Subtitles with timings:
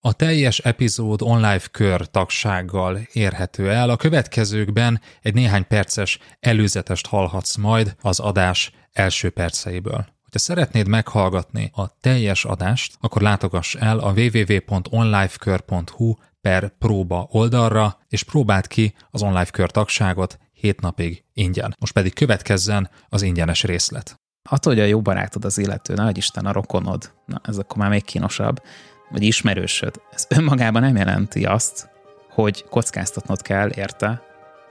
[0.00, 3.90] A teljes epizód online kör tagsággal érhető el.
[3.90, 10.06] A következőkben egy néhány perces előzetest hallhatsz majd az adás első perceiből.
[10.32, 18.22] Ha szeretnéd meghallgatni a teljes adást, akkor látogass el a www.onlifekör.hu per próba oldalra, és
[18.22, 21.74] próbáld ki az online kör tagságot 7 napig ingyen.
[21.80, 24.20] Most pedig következzen az ingyenes részlet.
[24.50, 27.90] Attól, hogy a jó barátod az illető, nagy Isten a rokonod, na ez akkor már
[27.90, 28.62] még kínosabb,
[29.10, 31.88] vagy ismerősöd, ez önmagában nem jelenti azt,
[32.30, 34.22] hogy kockáztatnod kell érte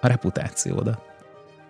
[0.01, 1.01] a reputációdat.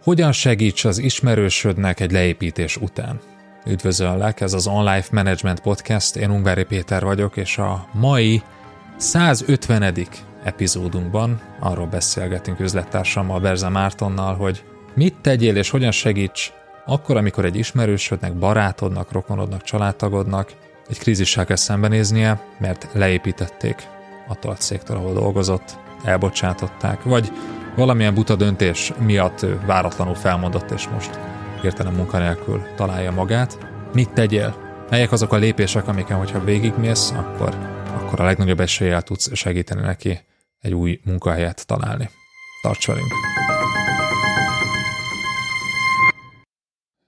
[0.03, 3.19] Hogyan segíts az ismerősödnek egy leépítés után?
[3.65, 8.41] Üdvözöllek, ez az Online Management Podcast, én Ungvári Péter vagyok, és a mai
[8.97, 9.95] 150.
[10.43, 14.63] epizódunkban arról beszélgetünk üzlettársammal, Berze Mártonnal, hogy
[14.95, 16.51] mit tegyél és hogyan segíts
[16.85, 20.51] akkor, amikor egy ismerősödnek, barátodnak, rokonodnak, családtagodnak
[20.89, 23.87] egy krízissel kell szembenéznie, mert leépítették
[24.27, 27.31] a cégtől, ahol dolgozott, elbocsátották, vagy
[27.75, 31.19] valamilyen buta döntés miatt váratlanul felmondott, és most
[31.61, 33.57] hirtelen munkanélkül találja magát.
[33.93, 34.55] Mit tegyél?
[34.89, 37.55] Melyek azok a lépések, amiken, hogyha végigmész, akkor,
[37.95, 40.19] akkor a legnagyobb eséllyel tudsz segíteni neki
[40.61, 42.09] egy új munkahelyet találni.
[42.61, 43.46] Tarts velünk!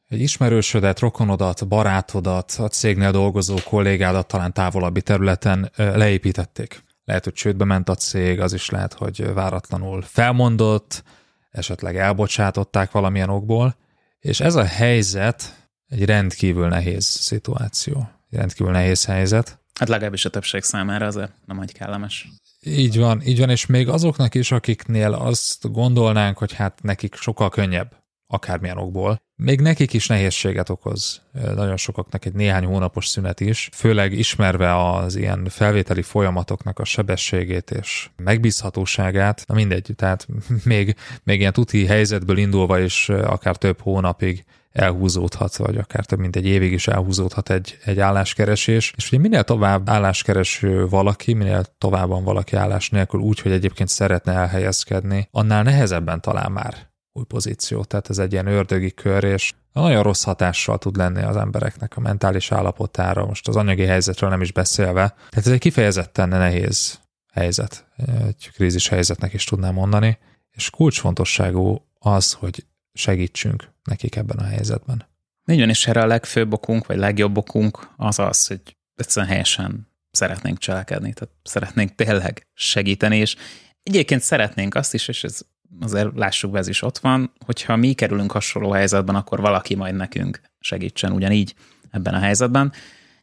[0.10, 6.84] Egy ismerősödet, rokonodat, barátodat, a cégnél dolgozó kollégádat talán távolabbi területen leépítették.
[7.04, 11.04] Lehet, hogy csődbe ment a cég, az is lehet, hogy váratlanul felmondott,
[11.52, 13.76] esetleg elbocsátották valamilyen okból,
[14.20, 19.60] és ez a helyzet egy rendkívül nehéz szituáció, egy rendkívül nehéz helyzet.
[19.80, 22.28] Hát legalábbis a többség számára azért nem egy kellemes.
[22.62, 27.50] Így van, így van, és még azoknak is, akiknél azt gondolnánk, hogy hát nekik sokkal
[27.50, 27.96] könnyebb,
[28.28, 31.22] akármilyen okból, még nekik is nehézséget okoz.
[31.56, 37.72] Nagyon sokaknak egy néhány hónapos szünet is, főleg ismerve az ilyen felvételi folyamatoknak a sebességét
[37.72, 40.28] és megbízhatóságát, na mindegy, tehát
[40.64, 46.36] még, még ilyen tuti helyzetből indulva is akár több hónapig elhúzódhat, vagy akár több mint
[46.36, 48.94] egy évig is elhúzódhat egy, egy álláskeresés.
[48.98, 53.90] És ugye minél tovább álláskereső valaki, minél tovább van valaki állás nélkül úgy, hogy egyébként
[53.90, 57.88] szeretne elhelyezkedni, annál nehezebben talál már új pozíciót.
[57.88, 62.00] Tehát ez egy ilyen ördögi kör, és nagyon rossz hatással tud lenni az embereknek a
[62.00, 65.08] mentális állapotára, most az anyagi helyzetről nem is beszélve.
[65.30, 67.00] Tehát ez egy kifejezetten nehéz
[67.34, 67.86] helyzet,
[68.28, 70.18] egy krízis helyzetnek is tudnám mondani,
[70.52, 75.08] és kulcsfontosságú az, hogy segítsünk nekik ebben a helyzetben.
[75.46, 78.62] Így van, és erre a legfőbb okunk, vagy legjobb okunk az az, hogy
[78.96, 83.36] egyszerűen helyesen szeretnénk cselekedni, tehát szeretnénk tényleg segíteni, és
[83.84, 85.42] egyébként szeretnénk azt is, és ez
[85.80, 89.96] azért lássuk be, ez is ott van, hogyha mi kerülünk hasonló helyzetben, akkor valaki majd
[89.96, 91.56] nekünk segítsen ugyanígy
[91.92, 92.72] ebben a helyzetben.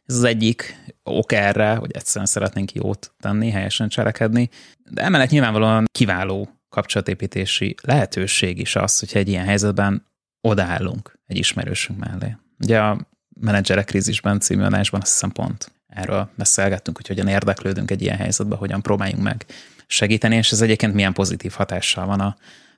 [0.05, 4.49] Ez az egyik ok erre, hogy egyszerűen szeretnénk jót tenni, helyesen cselekedni,
[4.89, 10.05] de emellett nyilvánvalóan kiváló kapcsolatépítési lehetőség is az, hogyha egy ilyen helyzetben
[10.41, 12.35] odaállunk egy ismerősünk mellé.
[12.59, 13.07] Ugye a
[13.39, 18.57] menedzserek krízisben című adásban azt hiszem pont erről beszélgettünk, hogy hogyan érdeklődünk egy ilyen helyzetben,
[18.57, 19.45] hogyan próbáljunk meg
[19.87, 22.21] segíteni, és ez egyébként milyen pozitív hatással van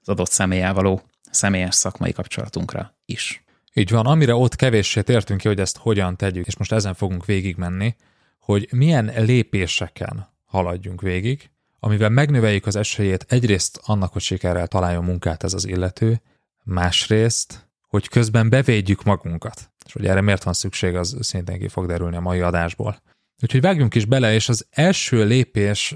[0.02, 3.44] az adott személlyel való személyes szakmai kapcsolatunkra is.
[3.74, 7.26] Így van, amire ott kevéssé tértünk ki, hogy ezt hogyan tegyük, és most ezen fogunk
[7.26, 7.96] végigmenni,
[8.40, 11.50] hogy milyen lépéseken haladjunk végig,
[11.80, 16.22] amivel megnöveljük az esélyét egyrészt annak, hogy sikerrel találjon munkát ez az illető,
[16.64, 19.72] másrészt, hogy közben bevédjük magunkat.
[19.86, 23.02] És hogy erre miért van szükség, az szintén ki fog derülni a mai adásból.
[23.42, 25.96] Úgyhogy vágjunk is bele, és az első lépés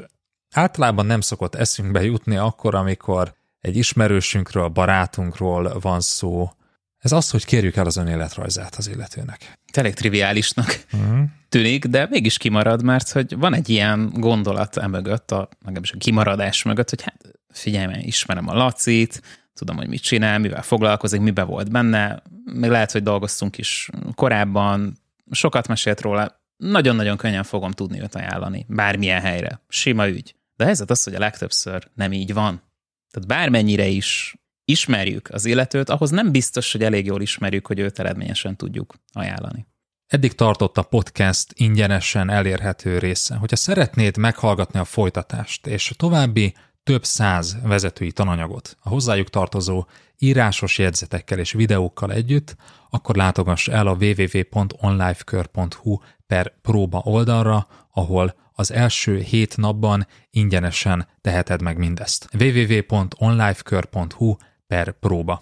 [0.53, 6.51] általában nem szokott eszünkbe jutni akkor, amikor egy ismerősünkről, barátunkról van szó.
[6.97, 9.59] Ez az, hogy kérjük el az önéletrajzát az illetőnek.
[9.73, 11.19] Elég triviálisnak uh-huh.
[11.49, 16.63] tűnik, de mégis kimarad, mert hogy van egy ilyen gondolat emögött, a, legalábbis a kimaradás
[16.63, 19.21] mögött, hogy hát figyelj, ismerem a Lacit,
[19.53, 22.21] tudom, hogy mit csinál, mivel foglalkozik, mibe volt benne,
[22.53, 24.97] még lehet, hogy dolgoztunk is korábban,
[25.31, 30.35] sokat mesélt róla, nagyon-nagyon könnyen fogom tudni őt ajánlani, bármilyen helyre, sima ügy.
[30.55, 32.61] De a helyzet az, hogy a legtöbbször nem így van.
[33.11, 34.35] Tehát bármennyire is
[34.65, 39.67] ismerjük az illetőt, ahhoz nem biztos, hogy elég jól ismerjük, hogy őt eredményesen tudjuk ajánlani.
[40.07, 43.35] Eddig tartott a podcast ingyenesen elérhető része.
[43.35, 46.53] Hogyha szeretnéd meghallgatni a folytatást és további
[46.83, 49.85] több száz vezetői tananyagot a hozzájuk tartozó
[50.17, 52.55] írásos jegyzetekkel és videókkal együtt,
[52.89, 55.97] akkor látogass el a www.onlifekör.hu
[56.33, 62.29] per próba oldalra, ahol az első hét napban ingyenesen teheted meg mindezt.
[62.39, 64.35] www.onlifekör.hu
[64.67, 65.41] per próba.